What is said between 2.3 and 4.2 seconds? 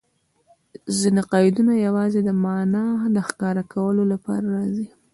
مانا د ښکاره کولو له